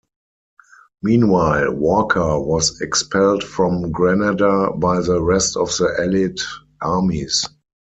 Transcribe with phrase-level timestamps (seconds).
[1.03, 6.39] Meanwhile, Walker was expelled from Granada by the rest of the allied
[6.81, 7.47] armies.